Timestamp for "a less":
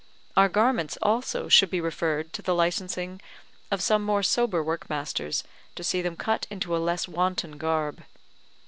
6.75-7.07